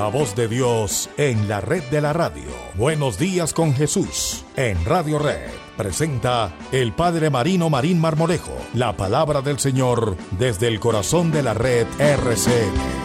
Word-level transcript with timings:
La 0.00 0.08
voz 0.08 0.34
de 0.34 0.48
Dios 0.48 1.10
en 1.18 1.46
la 1.46 1.60
red 1.60 1.82
de 1.90 2.00
la 2.00 2.14
radio. 2.14 2.48
Buenos 2.74 3.18
días 3.18 3.52
con 3.52 3.74
Jesús 3.74 4.46
en 4.56 4.82
Radio 4.86 5.18
Red. 5.18 5.50
Presenta 5.76 6.54
el 6.72 6.94
Padre 6.94 7.28
Marino 7.28 7.68
Marín 7.68 8.00
Marmolejo. 8.00 8.56
La 8.72 8.96
palabra 8.96 9.42
del 9.42 9.58
Señor 9.58 10.16
desde 10.38 10.68
el 10.68 10.80
corazón 10.80 11.30
de 11.30 11.42
la 11.42 11.52
red 11.52 11.86
RCN. 11.98 12.99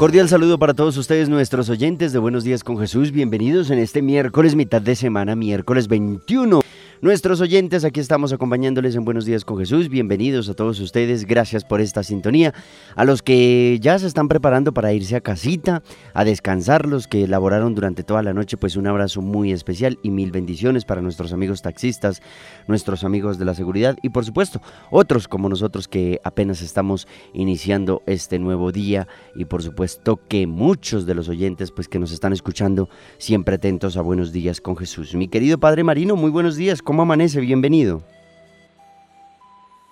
Cordial 0.00 0.30
saludo 0.30 0.58
para 0.58 0.72
todos 0.72 0.96
ustedes, 0.96 1.28
nuestros 1.28 1.68
oyentes 1.68 2.14
de 2.14 2.18
Buenos 2.18 2.42
Días 2.42 2.64
con 2.64 2.78
Jesús. 2.78 3.12
Bienvenidos 3.12 3.68
en 3.68 3.78
este 3.78 4.00
miércoles, 4.00 4.54
mitad 4.56 4.80
de 4.80 4.96
semana, 4.96 5.36
miércoles 5.36 5.88
21 5.88 6.62
Nuestros 7.02 7.40
oyentes, 7.40 7.86
aquí 7.86 7.98
estamos 7.98 8.30
acompañándoles 8.30 8.94
en 8.94 9.06
Buenos 9.06 9.24
Días 9.24 9.46
con 9.46 9.56
Jesús. 9.56 9.88
Bienvenidos 9.88 10.50
a 10.50 10.54
todos 10.54 10.78
ustedes. 10.80 11.24
Gracias 11.24 11.64
por 11.64 11.80
esta 11.80 12.02
sintonía. 12.02 12.52
A 12.94 13.06
los 13.06 13.22
que 13.22 13.78
ya 13.80 13.98
se 13.98 14.06
están 14.06 14.28
preparando 14.28 14.74
para 14.74 14.92
irse 14.92 15.16
a 15.16 15.22
casita, 15.22 15.82
a 16.12 16.24
descansar, 16.26 16.84
los 16.84 17.08
que 17.08 17.24
elaboraron 17.24 17.74
durante 17.74 18.02
toda 18.02 18.22
la 18.22 18.34
noche, 18.34 18.58
pues 18.58 18.76
un 18.76 18.86
abrazo 18.86 19.22
muy 19.22 19.50
especial 19.50 19.98
y 20.02 20.10
mil 20.10 20.30
bendiciones 20.30 20.84
para 20.84 21.00
nuestros 21.00 21.32
amigos 21.32 21.62
taxistas, 21.62 22.20
nuestros 22.68 23.02
amigos 23.02 23.38
de 23.38 23.46
la 23.46 23.54
seguridad 23.54 23.96
y 24.02 24.10
por 24.10 24.26
supuesto 24.26 24.60
otros 24.90 25.26
como 25.26 25.48
nosotros 25.48 25.88
que 25.88 26.20
apenas 26.22 26.60
estamos 26.60 27.08
iniciando 27.32 28.02
este 28.04 28.38
nuevo 28.38 28.72
día 28.72 29.08
y 29.34 29.46
por 29.46 29.62
supuesto 29.62 30.20
que 30.28 30.46
muchos 30.46 31.06
de 31.06 31.14
los 31.14 31.30
oyentes 31.30 31.70
pues 31.70 31.88
que 31.88 31.98
nos 31.98 32.12
están 32.12 32.34
escuchando 32.34 32.90
siempre 33.16 33.54
atentos 33.54 33.96
a 33.96 34.02
Buenos 34.02 34.32
Días 34.32 34.60
con 34.60 34.76
Jesús. 34.76 35.14
Mi 35.14 35.28
querido 35.28 35.58
Padre 35.58 35.82
Marino, 35.82 36.14
muy 36.14 36.30
buenos 36.30 36.56
días. 36.56 36.82
¿Cómo 36.90 37.02
amanece? 37.02 37.38
Bienvenido. 37.38 38.02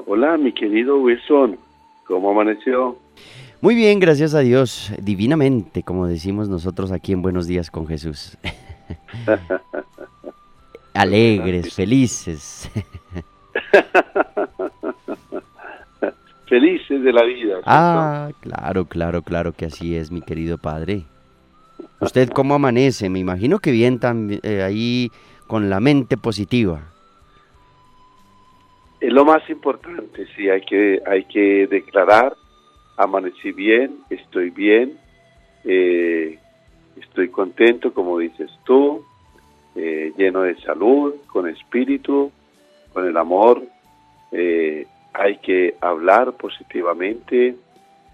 Hola, 0.05 0.37
mi 0.37 0.53
querido 0.53 0.99
Wilson. 0.99 1.57
¿Cómo 2.09 2.33
amaneció? 2.33 2.99
Muy 3.61 3.77
bien, 3.77 4.01
gracias 4.01 4.35
a 4.35 4.41
Dios. 4.41 4.93
Divinamente, 5.01 5.85
como 5.85 6.09
decimos 6.09 6.49
nosotros 6.49 6.91
aquí 6.91 7.13
en 7.13 7.23
Buenos 7.23 7.47
Días 7.47 7.71
con 7.71 7.87
Jesús. 7.87 8.37
Alegres, 10.93 11.73
felices. 11.73 12.69
felices 16.49 17.05
de 17.05 17.13
la 17.13 17.23
vida. 17.23 17.59
Ah, 17.65 18.31
claro, 18.41 18.87
claro, 18.87 19.23
claro 19.23 19.53
que 19.53 19.67
así 19.67 19.95
es, 19.95 20.11
mi 20.11 20.21
querido 20.21 20.59
padre. 20.59 21.05
¿Usted 22.01 22.29
cómo 22.31 22.57
amanece? 22.57 23.09
Me 23.09 23.21
imagino 23.21 23.61
que 23.61 23.71
bien 23.71 24.01
también 24.01 24.41
eh, 24.43 24.65
ahí 24.65 25.13
con 25.49 25.69
la 25.69 25.81
mente 25.81 26.17
positiva. 26.17 26.81
Es 29.01 29.13
lo 29.13 29.25
más 29.25 29.49
importante, 29.49 30.27
sí, 30.37 30.49
hay 30.49 30.61
que, 30.61 31.01
hay 31.07 31.25
que 31.25 31.67
declarar, 31.67 32.37
amanecí 32.97 33.53
bien, 33.53 34.01
estoy 34.11 34.51
bien, 34.51 34.99
eh, 35.65 36.39
estoy 36.97 37.29
contento, 37.29 37.95
como 37.95 38.19
dices 38.19 38.51
tú, 38.65 39.05
eh, 39.75 40.13
lleno 40.17 40.43
de 40.43 40.61
salud, 40.61 41.15
con 41.29 41.49
espíritu, 41.49 42.31
con 42.93 43.07
el 43.07 43.17
amor. 43.17 43.63
Eh, 44.33 44.87
hay 45.15 45.39
que 45.39 45.77
hablar 45.81 46.33
positivamente 46.33 47.57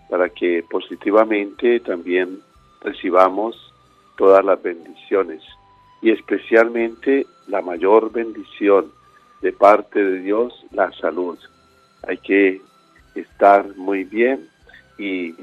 para 0.09 0.29
que 0.29 0.63
positivamente 0.71 1.81
también 1.81 2.39
recibamos 2.83 3.57
todas 4.17 4.45
las 4.45 4.63
bendiciones 4.63 5.43
y 6.05 6.11
especialmente 6.11 7.27
la 7.47 7.63
mayor 7.63 8.13
bendición 8.13 8.93
de 9.41 9.53
parte 9.55 10.05
de 10.05 10.21
Dios, 10.21 10.53
la 10.71 10.93
salud. 10.93 11.39
Hay 12.07 12.19
que 12.19 12.61
estar 13.15 13.75
muy 13.75 14.05
bien 14.05 14.47
y 14.99 15.35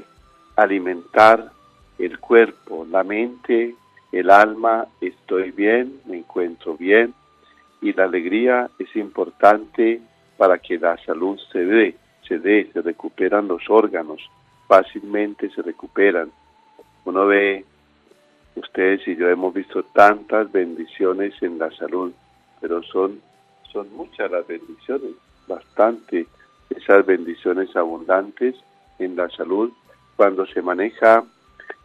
alimentar 0.54 1.50
el 1.98 2.16
cuerpo, 2.20 2.86
la 2.88 3.02
mente, 3.02 3.74
el 4.12 4.30
alma, 4.30 4.86
estoy 5.00 5.50
bien, 5.50 6.00
me 6.06 6.18
encuentro 6.18 6.76
bien 6.76 7.12
y 7.80 7.92
la 7.92 8.04
alegría 8.04 8.70
es 8.78 8.94
importante 8.94 10.00
para 10.36 10.58
que 10.58 10.78
la 10.78 10.96
salud 11.04 11.40
se 11.50 11.64
dé, 11.64 11.96
se 12.28 12.38
dé, 12.38 12.70
se 12.72 12.82
recuperan 12.82 13.48
los 13.48 13.68
órganos, 13.68 14.22
fácilmente 14.68 15.50
se 15.50 15.60
recuperan. 15.60 16.30
Uno 17.04 17.26
ve 17.26 17.64
ustedes 18.56 19.06
y 19.06 19.16
yo 19.16 19.28
hemos 19.28 19.54
visto 19.54 19.82
tantas 19.82 20.50
bendiciones 20.52 21.34
en 21.42 21.58
la 21.58 21.70
salud, 21.72 22.12
pero 22.60 22.82
son, 22.82 23.20
son 23.72 23.92
muchas 23.94 24.30
las 24.30 24.46
bendiciones, 24.46 25.12
bastante 25.46 26.26
esas 26.70 27.04
bendiciones 27.04 27.74
abundantes 27.76 28.56
en 28.98 29.16
la 29.16 29.28
salud 29.30 29.72
cuando 30.16 30.46
se 30.46 30.62
maneja 30.62 31.24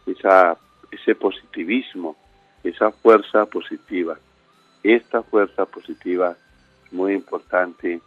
esa, 0.06 0.56
ese 0.90 1.14
positivismo, 1.14 2.16
esa 2.62 2.90
fuerza 2.90 3.46
positiva. 3.46 4.18
Esta 4.82 5.22
fuerza 5.22 5.66
positiva 5.66 6.36
es 6.86 6.92
muy 6.92 7.14
importante 7.14 8.00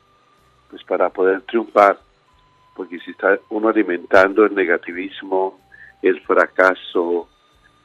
pues 0.69 0.83
para 0.85 1.09
poder 1.09 1.41
triunfar, 1.41 1.99
porque 2.75 2.97
si 2.99 3.11
está 3.11 3.37
uno 3.49 3.67
alimentando 3.67 4.45
el 4.45 4.55
negativismo, 4.55 5.59
el 6.01 6.19
fracaso, 6.21 7.27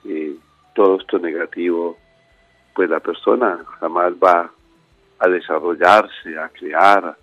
eh, 0.04 0.36
todo 0.76 0.98
esto 1.00 1.18
negativo, 1.18 1.96
pues 2.74 2.88
la 2.90 3.00
persona 3.00 3.64
jamás 3.80 4.12
va 4.22 4.52
a 5.18 5.28
desarrollarse, 5.28 6.38
a 6.38 6.50
crear, 6.50 7.16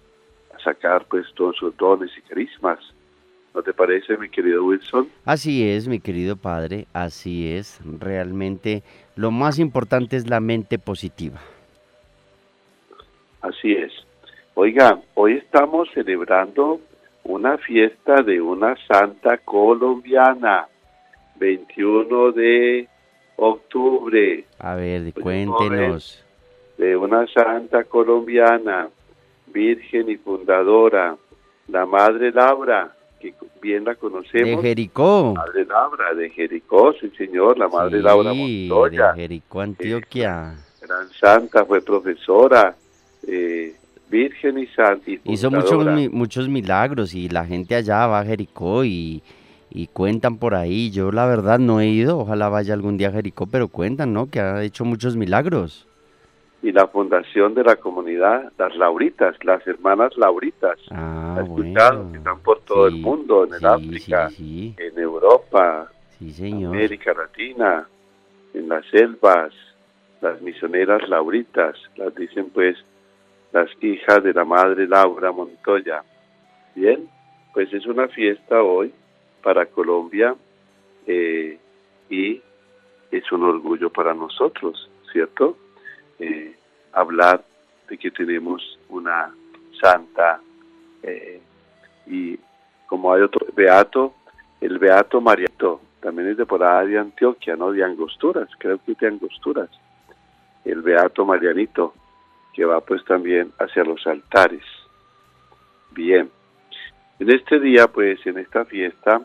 a 0.53 0.59
sacar 0.63 1.05
pues 1.05 1.27
todos 1.35 1.55
sus 1.55 1.77
dones 1.77 2.09
y 2.17 2.21
carismas. 2.23 2.79
¿No 3.53 3.61
te 3.61 3.71
parece, 3.71 4.17
mi 4.17 4.29
querido 4.29 4.65
Wilson? 4.65 5.07
Así 5.23 5.69
es, 5.69 5.87
mi 5.87 5.99
querido 5.99 6.35
padre, 6.35 6.87
así 6.91 7.53
es. 7.53 7.79
Realmente 7.99 8.81
lo 9.15 9.29
más 9.29 9.59
importante 9.59 10.17
es 10.17 10.27
la 10.27 10.39
mente 10.39 10.79
positiva. 10.79 11.39
Así 13.41 13.73
es. 13.73 13.91
Oiga, 14.55 14.99
hoy 15.13 15.33
estamos 15.33 15.87
celebrando 15.93 16.79
una 17.23 17.59
fiesta 17.59 18.23
de 18.23 18.41
una 18.41 18.75
santa 18.87 19.37
colombiana, 19.37 20.67
21 21.35 22.31
de 22.31 22.87
octubre. 23.35 24.45
A 24.59 24.75
ver, 24.75 25.13
cuéntenos. 25.13 26.23
De 26.77 26.97
una 26.97 27.27
santa 27.27 27.83
colombiana, 27.83 28.89
virgen 29.47 30.09
y 30.09 30.17
fundadora, 30.17 31.15
la 31.67 31.85
Madre 31.85 32.31
Laura, 32.31 32.95
que 33.19 33.33
bien 33.61 33.85
la 33.85 33.95
conocemos. 33.95 34.61
De 34.61 34.69
Jericó. 34.69 35.33
Madre 35.35 35.65
Laura, 35.65 36.13
de 36.13 36.29
Jericó, 36.29 36.93
sí 36.93 37.11
señor, 37.17 37.57
la 37.57 37.67
Madre 37.67 38.01
Laura 38.01 38.33
Montoya. 38.33 39.13
de 39.13 39.21
Jericó, 39.21 39.61
Antioquia. 39.61 40.55
gran 40.81 41.09
santa, 41.09 41.63
fue 41.63 41.81
profesora, 41.81 42.75
eh, 43.27 43.73
virgen 44.09 44.57
y 44.57 44.67
santa. 44.67 45.11
Hizo 45.23 45.51
muchos, 45.51 45.85
muchos 46.11 46.49
milagros 46.49 47.13
y 47.13 47.29
la 47.29 47.45
gente 47.45 47.75
allá 47.75 48.07
va 48.07 48.19
a 48.19 48.25
Jericó 48.25 48.83
y 48.83 49.21
y 49.73 49.87
cuentan 49.87 50.37
por 50.37 50.53
ahí. 50.53 50.91
Yo 50.91 51.11
la 51.11 51.25
verdad 51.25 51.57
no 51.57 51.81
he 51.81 51.87
ido, 51.87 52.19
ojalá 52.19 52.47
vaya 52.47 52.75
algún 52.75 52.97
día 52.97 53.09
a 53.09 53.11
Jericó, 53.11 53.47
pero 53.47 53.67
cuentan, 53.67 54.13
¿no? 54.13 54.29
Que 54.29 54.39
ha 54.39 54.61
hecho 54.61 54.85
muchos 54.85 55.17
milagros. 55.17 55.87
Y 56.61 56.71
la 56.71 56.87
fundación 56.87 57.55
de 57.55 57.63
la 57.63 57.75
comunidad, 57.75 58.53
las 58.57 58.75
Lauritas, 58.77 59.35
las 59.43 59.65
hermanas 59.67 60.15
Lauritas, 60.15 60.77
ah, 60.91 61.39
escuchado, 61.43 62.09
que 62.11 62.19
están 62.19 62.39
por 62.39 62.61
todo 62.61 62.87
el 62.87 62.95
mundo, 62.95 63.45
en 63.45 63.55
el 63.55 63.65
África, 63.65 64.29
en 64.39 64.97
Europa, 64.97 65.91
en 66.21 66.65
América 66.67 67.13
Latina, 67.13 67.85
en 68.53 68.69
las 68.69 68.85
selvas, 68.85 69.53
las 70.21 70.39
misioneras 70.41 71.09
Lauritas, 71.09 71.75
las 71.97 72.15
dicen 72.15 72.49
pues 72.53 72.77
las 73.51 73.69
hijas 73.81 74.23
de 74.23 74.33
la 74.33 74.45
madre 74.45 74.87
Laura 74.87 75.31
Montoya. 75.31 76.03
Bien, 76.75 77.09
pues 77.53 77.73
es 77.73 77.85
una 77.87 78.07
fiesta 78.07 78.61
hoy 78.61 78.93
para 79.43 79.65
Colombia 79.67 80.35
eh, 81.05 81.59
y 82.09 82.41
es 83.11 83.31
un 83.31 83.43
orgullo 83.43 83.91
para 83.91 84.13
nosotros, 84.13 84.89
¿cierto? 85.11 85.57
Eh, 86.17 86.55
hablar 86.93 87.43
de 87.89 87.97
que 87.97 88.09
tenemos 88.11 88.79
una 88.89 89.33
santa 89.79 90.41
eh, 91.03 91.41
y 92.07 92.39
como 92.87 93.13
hay 93.13 93.21
otro 93.21 93.45
beato, 93.53 94.13
el 94.61 94.79
beato 94.79 95.19
Mariato, 95.19 95.81
también 95.99 96.29
es 96.29 96.37
de 96.37 96.45
por 96.45 96.63
ahí 96.63 96.89
de 96.89 96.99
Antioquia, 96.99 97.55
¿no? 97.55 97.71
De 97.71 97.83
Angosturas, 97.83 98.49
creo 98.57 98.79
que 98.85 98.93
de 98.99 99.07
Angosturas. 99.07 99.69
El 100.63 100.81
beato 100.81 101.25
Marianito, 101.25 101.93
que 102.53 102.65
va 102.65 102.81
pues 102.81 103.03
también 103.05 103.51
hacia 103.59 103.83
los 103.83 104.05
altares. 104.07 104.63
Bien. 105.91 106.29
En 107.19 107.29
este 107.29 107.59
día, 107.59 107.87
pues, 107.87 108.25
en 108.25 108.37
esta 108.37 108.65
fiesta, 108.65 109.21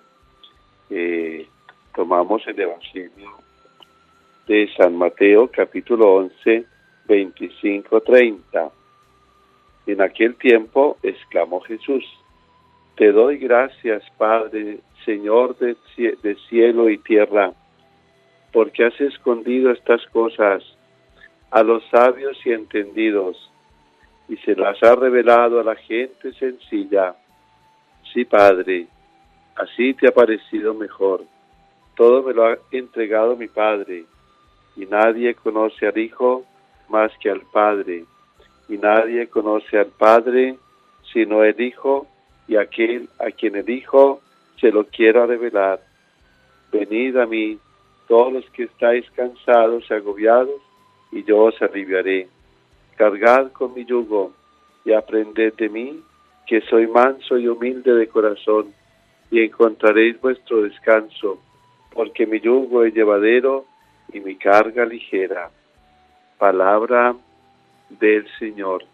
tomamos 1.95 2.47
el 2.47 2.59
Evangelio 2.59 3.31
de 4.47 4.69
San 4.77 4.97
Mateo 4.97 5.49
capítulo 5.49 6.15
11, 6.15 6.65
25, 7.07 8.01
30. 8.01 8.71
En 9.87 10.01
aquel 10.01 10.37
tiempo 10.37 10.97
exclamó 11.03 11.61
Jesús, 11.61 12.05
Te 12.97 13.13
doy 13.13 13.37
gracias, 13.37 14.03
Padre, 14.17 14.81
Señor 15.05 15.57
de, 15.59 15.77
de 15.97 16.37
cielo 16.49 16.89
y 16.89 16.99
tierra, 16.99 17.53
porque 18.53 18.85
has 18.87 19.01
escondido 19.01 19.71
estas 19.71 20.05
cosas 20.07 20.65
a 21.51 21.63
los 21.63 21.83
sabios 21.91 22.39
y 22.45 22.53
entendidos 22.53 23.51
y 24.29 24.37
se 24.39 24.55
las 24.55 24.83
ha 24.83 24.95
revelado 24.95 25.61
a 25.61 25.65
la 25.65 25.77
gente 25.77 26.33
sencilla. 26.35 27.15
Sí, 28.13 28.25
Padre, 28.25 28.87
así 29.59 29.95
te 29.95 30.09
ha 30.09 30.13
parecido 30.13 30.75
mejor. 30.75 31.23
Todo 31.97 32.23
me 32.23 32.33
lo 32.33 32.47
ha 32.47 32.59
entregado 32.71 33.37
mi 33.37 33.49
Padre, 33.49 34.05
y 34.77 34.87
nadie 34.87 35.35
conoce 35.35 35.87
al 35.87 35.99
Hijo 35.99 36.45
más 36.89 37.13
que 37.21 37.31
al 37.31 37.43
Padre, 37.53 38.05
y 38.69 38.79
nadie 38.79 39.27
conoce 39.29 39.79
al 39.79 39.89
Padre 39.89 40.57
sino 41.13 41.43
el 41.43 41.61
Hijo 41.61 42.07
y 42.47 42.57
aquel 42.57 43.09
a 43.19 43.31
quien 43.31 43.57
el 43.57 43.69
Hijo 43.69 44.21
se 44.61 44.71
lo 44.71 44.85
quiera 44.87 45.27
revelar. 45.27 45.81
Venid 46.73 47.17
a 47.17 47.27
mí, 47.27 47.59
todos 48.07 48.33
los 48.33 48.51
que 48.51 48.65
estáis 48.65 49.09
cansados 49.13 49.85
y 49.89 49.95
agobiados, 49.95 50.61
y 51.13 51.25
yo 51.25 51.45
os 51.45 51.61
aliviaré. 51.63 52.29
Cargad 52.97 53.53
con 53.53 53.75
mi 53.75 53.85
yugo 53.85 54.33
y 54.85 54.93
aprended 54.93 55.55
de 55.55 55.69
mí, 55.69 56.03
que 56.47 56.61
soy 56.63 56.87
manso 56.87 57.39
y 57.39 57.49
humilde 57.49 57.95
de 57.95 58.09
corazón, 58.09 58.75
y 59.31 59.43
encontraréis 59.43 60.21
vuestro 60.21 60.63
descanso, 60.63 61.41
porque 61.93 62.27
mi 62.27 62.41
yugo 62.41 62.85
es 62.85 62.95
llevadero 62.95 63.67
y 64.13 64.21
mi 64.21 64.37
carga 64.37 64.85
ligera. 64.85 65.51
Palabra 66.39 67.15
del 67.91 68.27
Señor. 68.39 68.85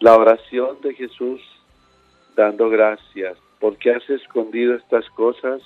La 0.00 0.16
oración 0.16 0.80
de 0.82 0.94
Jesús 0.94 1.40
dando 2.36 2.68
gracias, 2.68 3.36
porque 3.58 3.92
has 3.92 4.08
escondido 4.10 4.74
estas 4.74 5.08
cosas 5.10 5.62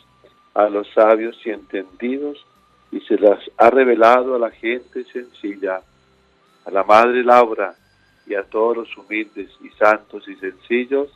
a 0.54 0.68
los 0.68 0.88
sabios 0.92 1.38
y 1.44 1.50
entendidos 1.50 2.44
y 2.90 3.00
se 3.00 3.18
las 3.18 3.38
ha 3.56 3.70
revelado 3.70 4.34
a 4.34 4.38
la 4.38 4.50
gente 4.50 5.04
sencilla, 5.04 5.80
a 6.64 6.70
la 6.70 6.84
Madre 6.84 7.24
Laura 7.24 7.74
y 8.26 8.34
a 8.34 8.44
todos 8.44 8.76
los 8.76 8.96
humildes 8.96 9.50
y 9.62 9.70
santos 9.70 10.26
y 10.28 10.36
sencillos, 10.36 11.08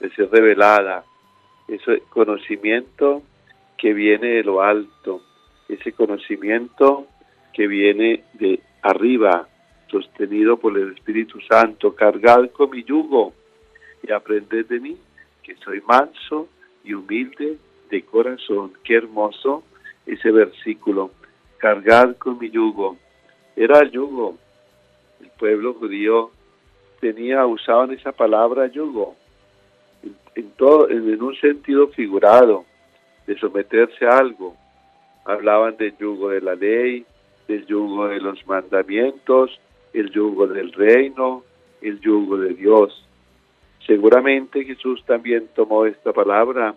les 0.00 0.16
es 0.18 0.30
revelada 0.30 1.04
ese 1.68 2.02
conocimiento 2.10 3.22
que 3.76 3.92
viene 3.92 4.28
de 4.28 4.44
lo 4.44 4.62
alto, 4.62 5.22
ese 5.68 5.92
conocimiento 5.92 7.06
que 7.52 7.66
viene 7.66 8.24
de 8.34 8.60
arriba, 8.82 9.48
sostenido 9.90 10.56
por 10.56 10.76
el 10.78 10.92
Espíritu 10.92 11.40
Santo, 11.40 11.94
cargad 11.94 12.50
con 12.50 12.70
mi 12.70 12.84
yugo 12.84 13.32
y 14.02 14.12
aprended 14.12 14.66
de 14.66 14.80
mí, 14.80 14.96
que 15.42 15.56
soy 15.56 15.80
manso 15.82 16.48
y 16.84 16.94
humilde 16.94 17.56
de 17.90 18.02
corazón. 18.02 18.72
Qué 18.84 18.94
hermoso 18.94 19.64
ese 20.06 20.30
versículo, 20.30 21.10
cargar 21.58 22.16
con 22.16 22.38
mi 22.38 22.50
yugo. 22.50 22.96
Era 23.56 23.84
yugo. 23.84 24.38
El 25.20 25.30
pueblo 25.38 25.74
judío 25.74 26.30
tenía, 27.00 27.46
usaban 27.46 27.92
esa 27.92 28.12
palabra 28.12 28.66
yugo 28.68 29.16
en, 30.36 30.50
todo, 30.52 30.88
en 30.88 31.20
un 31.22 31.34
sentido 31.36 31.88
figurado, 31.88 32.64
de 33.26 33.36
someterse 33.38 34.06
a 34.06 34.18
algo. 34.18 34.54
Hablaban 35.24 35.76
del 35.76 35.96
yugo 35.98 36.28
de 36.28 36.40
la 36.40 36.54
ley, 36.54 37.04
del 37.48 37.66
yugo 37.66 38.06
de 38.08 38.20
los 38.20 38.46
mandamientos, 38.46 39.58
el 39.92 40.10
yugo 40.10 40.46
del 40.46 40.72
reino, 40.72 41.42
el 41.80 41.98
yugo 42.00 42.38
de 42.38 42.54
Dios. 42.54 43.04
Seguramente 43.86 44.64
Jesús 44.64 45.02
también 45.04 45.48
tomó 45.54 45.86
esta 45.86 46.12
palabra 46.12 46.74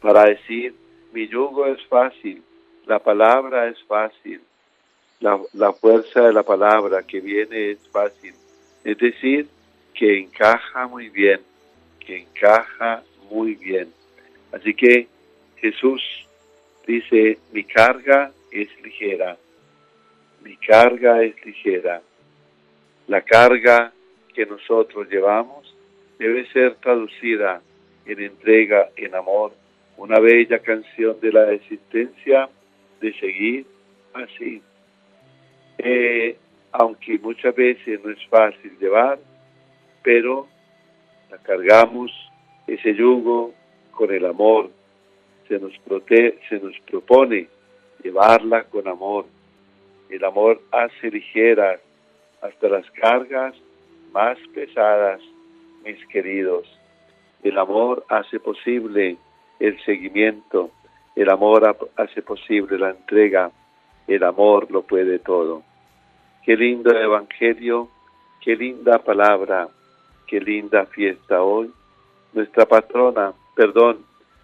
para 0.00 0.24
decir 0.24 0.74
mi 1.12 1.28
yugo 1.28 1.66
es 1.66 1.84
fácil, 1.86 2.42
la 2.86 2.98
palabra 2.98 3.68
es 3.68 3.80
fácil, 3.84 4.40
la, 5.20 5.38
la 5.52 5.72
fuerza 5.72 6.22
de 6.22 6.32
la 6.32 6.42
palabra 6.42 7.02
que 7.02 7.20
viene 7.20 7.72
es 7.72 7.88
fácil. 7.88 8.34
Es 8.82 8.98
decir, 8.98 9.46
que 9.94 10.18
encaja 10.18 10.88
muy 10.88 11.10
bien, 11.10 11.40
que 12.04 12.18
encaja 12.18 13.02
muy 13.30 13.54
bien. 13.54 13.92
Así 14.52 14.74
que 14.74 15.06
Jesús 15.56 16.02
dice, 16.86 17.38
mi 17.52 17.64
carga 17.64 18.32
es 18.50 18.68
ligera, 18.82 19.36
mi 20.42 20.56
carga 20.56 21.22
es 21.22 21.34
ligera. 21.44 22.02
La 23.06 23.22
carga 23.22 23.92
que 24.34 24.46
nosotros 24.46 25.08
llevamos 25.08 25.74
debe 26.18 26.46
ser 26.52 26.76
traducida 26.76 27.62
en 28.06 28.20
entrega, 28.20 28.90
en 28.96 29.14
amor, 29.14 29.52
una 29.96 30.18
bella 30.18 30.58
canción 30.58 31.18
de 31.20 31.32
la 31.32 31.52
existencia 31.52 32.48
de 33.00 33.12
seguir 33.18 33.66
así. 34.14 34.62
Eh, 35.78 36.36
aunque 36.72 37.18
muchas 37.18 37.54
veces 37.54 38.00
no 38.02 38.10
es 38.10 38.24
fácil 38.28 38.76
llevar, 38.78 39.18
pero 40.02 40.48
cargamos 41.38 42.10
ese 42.66 42.94
yugo 42.94 43.52
con 43.90 44.12
el 44.12 44.24
amor. 44.26 44.70
Se 45.48 45.58
nos, 45.58 45.72
se 46.48 46.58
nos 46.58 46.78
propone 46.90 47.48
llevarla 48.02 48.64
con 48.64 48.88
amor. 48.88 49.26
El 50.10 50.24
amor 50.24 50.60
hace 50.70 51.10
ligeras 51.10 51.80
hasta 52.40 52.68
las 52.68 52.90
cargas 52.92 53.54
más 54.12 54.38
pesadas, 54.54 55.20
mis 55.84 56.04
queridos. 56.08 56.66
El 57.42 57.58
amor 57.58 58.04
hace 58.08 58.38
posible 58.38 59.16
el 59.58 59.82
seguimiento. 59.84 60.70
El 61.14 61.30
amor 61.30 61.90
hace 61.96 62.22
posible 62.22 62.78
la 62.78 62.90
entrega. 62.90 63.50
El 64.06 64.22
amor 64.24 64.70
lo 64.70 64.82
puede 64.82 65.18
todo. 65.18 65.62
Qué 66.44 66.56
lindo 66.56 66.90
evangelio, 66.90 67.88
qué 68.40 68.56
linda 68.56 68.98
palabra, 68.98 69.68
qué 70.32 70.40
linda 70.40 70.86
fiesta 70.86 71.42
hoy. 71.42 71.70
Nuestra 72.32 72.64
patrona, 72.64 73.34
perdón, 73.54 73.98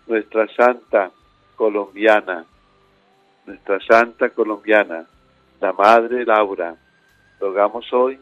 nuestra 0.06 0.46
santa 0.48 1.10
colombiana, 1.56 2.44
nuestra 3.46 3.80
santa 3.80 4.28
colombiana, 4.28 5.06
la 5.62 5.72
Madre 5.72 6.26
Laura. 6.26 6.76
Rogamos 7.40 7.90
hoy 7.94 8.20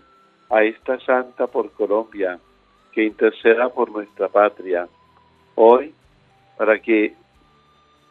a 0.49 0.63
esta 0.63 1.01
santa 1.01 1.49
por 1.49 1.73
Colombia, 1.73 2.39
que 2.93 3.03
interceda 3.03 3.69
por 3.69 3.91
nuestra 3.91 4.29
patria. 4.29 4.87
Hoy 5.57 5.93
para 6.57 6.79
que 6.79 7.17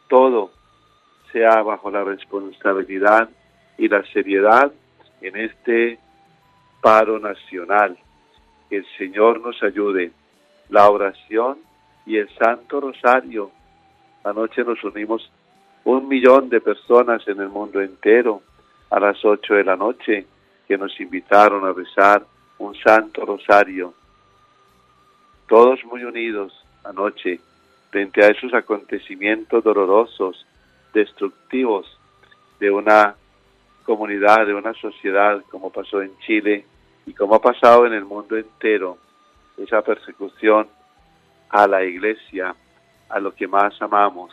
todo 0.06 0.50
sea 1.32 1.62
bajo 1.62 1.90
la 1.90 2.04
responsabilidad 2.04 3.30
y 3.78 3.88
la 3.88 4.04
seriedad 4.12 4.70
en 5.22 5.34
este 5.34 5.98
paro 6.82 7.18
nacional. 7.18 7.96
Que 8.68 8.78
el 8.78 8.86
Señor 8.98 9.40
nos 9.40 9.62
ayude. 9.62 10.12
La 10.68 10.90
oración 10.90 11.58
y 12.04 12.16
el 12.16 12.28
Santo 12.36 12.80
Rosario. 12.80 13.50
Anoche 14.24 14.64
nos 14.64 14.82
unimos 14.82 15.30
un 15.84 16.08
millón 16.08 16.48
de 16.48 16.60
personas 16.60 17.26
en 17.28 17.40
el 17.40 17.48
mundo 17.48 17.80
entero 17.80 18.42
a 18.90 18.98
las 18.98 19.24
ocho 19.24 19.54
de 19.54 19.64
la 19.64 19.76
noche 19.76 20.26
que 20.66 20.76
nos 20.76 20.98
invitaron 21.00 21.64
a 21.64 21.72
rezar 21.72 22.24
un 22.58 22.74
Santo 22.74 23.24
Rosario. 23.24 23.94
Todos 25.46 25.84
muy 25.84 26.02
unidos 26.02 26.52
anoche 26.84 27.40
frente 27.90 28.24
a 28.24 28.28
esos 28.28 28.52
acontecimientos 28.52 29.62
dolorosos, 29.62 30.44
destructivos 30.92 31.86
de 32.58 32.70
una 32.70 33.14
comunidad, 33.84 34.46
de 34.46 34.54
una 34.54 34.74
sociedad, 34.74 35.42
como 35.50 35.70
pasó 35.70 36.02
en 36.02 36.16
Chile 36.18 36.66
y 37.06 37.14
como 37.14 37.36
ha 37.36 37.40
pasado 37.40 37.86
en 37.86 37.92
el 37.92 38.04
mundo 38.04 38.36
entero, 38.36 38.98
esa 39.56 39.80
persecución 39.80 40.68
a 41.48 41.66
la 41.66 41.84
iglesia, 41.84 42.54
a 43.08 43.20
lo 43.20 43.32
que 43.32 43.46
más 43.46 43.80
amamos, 43.80 44.32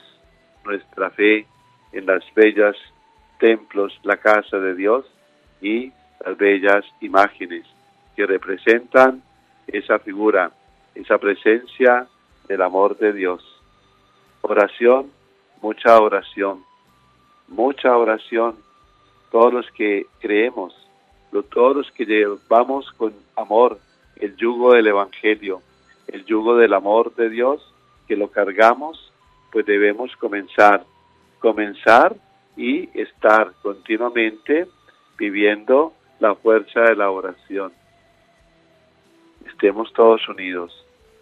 nuestra 0.66 1.12
fe 1.12 1.46
en 1.92 2.06
las 2.08 2.24
bellas 2.36 2.76
templos, 3.40 3.98
la 4.04 4.18
casa 4.18 4.58
de 4.58 4.74
Dios 4.76 5.06
y 5.62 5.92
las 6.26 6.36
bellas 6.38 6.84
imágenes 7.02 7.66
que 8.16 8.26
representan 8.26 9.22
esa 9.68 10.00
figura, 10.00 10.52
esa 10.96 11.18
presencia 11.20 12.08
del 12.48 12.62
amor 12.62 12.98
de 12.98 13.14
Dios. 13.14 13.44
Oración, 14.42 15.12
mucha 15.62 16.00
oración, 16.00 16.64
mucha 17.48 17.96
oración. 17.96 18.56
Todos 19.32 19.54
los 19.54 19.72
que 19.72 20.08
creemos, 20.20 20.74
todos 21.42 21.78
los 21.78 21.92
que 21.94 22.06
llevamos 22.06 22.92
con 22.92 23.14
amor 23.36 23.80
el 24.18 24.36
yugo 24.36 24.74
del 24.74 24.86
Evangelio, 24.86 25.64
el 26.08 26.24
yugo 26.26 26.56
del 26.58 26.74
amor 26.74 27.16
de 27.16 27.30
Dios, 27.30 27.74
que 28.08 28.16
lo 28.16 28.30
cargamos 28.30 29.12
pues 29.54 29.68
debemos 29.68 30.14
comenzar, 30.16 30.84
comenzar 31.40 32.16
y 32.58 32.90
estar 33.00 33.54
continuamente 33.62 34.68
viviendo 35.16 35.94
la 36.20 36.34
fuerza 36.34 36.82
de 36.82 36.96
la 36.96 37.12
oración. 37.12 37.72
Estemos 39.46 39.94
todos 39.94 40.28
unidos. 40.28 40.74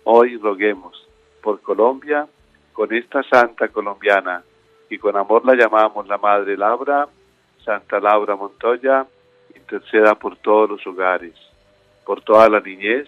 Hoy 0.06 0.38
roguemos 0.38 1.06
por 1.44 1.60
Colombia, 1.60 2.26
con 2.72 2.94
esta 2.94 3.22
santa 3.24 3.68
colombiana, 3.68 4.44
y 4.90 4.98
con 4.98 5.18
amor 5.18 5.46
la 5.46 5.56
llamamos 5.56 6.08
la 6.08 6.18
Madre 6.18 6.56
Laura, 6.56 7.10
Santa 7.66 8.00
Laura 8.00 8.38
Montoya, 8.38 9.06
por 10.20 10.38
todos 10.38 10.70
los 10.70 10.86
hogares, 10.88 11.34
por 12.06 12.22
toda 12.22 12.50
la 12.50 12.60
niñez, 12.60 13.08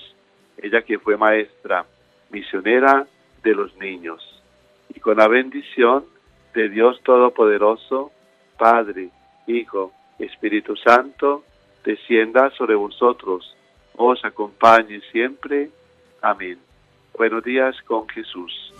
ella 0.57 0.81
que 0.81 0.99
fue 0.99 1.17
maestra, 1.17 1.85
misionera 2.29 3.05
de 3.43 3.55
los 3.55 3.75
niños, 3.77 4.21
y 4.93 4.99
con 4.99 5.17
la 5.17 5.27
bendición 5.27 6.05
de 6.53 6.69
Dios 6.69 7.01
Todopoderoso, 7.03 8.11
Padre, 8.57 9.09
Hijo, 9.47 9.91
Espíritu 10.19 10.75
Santo, 10.75 11.43
descienda 11.83 12.49
sobre 12.51 12.75
vosotros, 12.75 13.55
os 13.95 14.23
acompañe 14.23 15.01
siempre. 15.11 15.69
Amén. 16.21 16.59
Buenos 17.17 17.43
días 17.43 17.75
con 17.83 18.07
Jesús. 18.07 18.73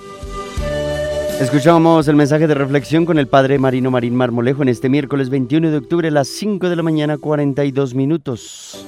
Escuchamos 1.39 2.07
el 2.07 2.15
mensaje 2.15 2.47
de 2.47 2.53
reflexión 2.53 3.05
con 3.05 3.17
el 3.17 3.27
Padre 3.27 3.59
Marino 3.59 3.91
Marín 3.91 4.15
Marmolejo 4.15 4.61
en 4.61 4.69
este 4.69 4.87
miércoles 4.89 5.29
21 5.29 5.71
de 5.71 5.77
octubre 5.77 6.07
a 6.07 6.11
las 6.11 6.27
5 6.27 6.69
de 6.69 6.75
la 6.75 6.83
mañana 6.83 7.17
42 7.17 7.95
minutos. 7.95 8.85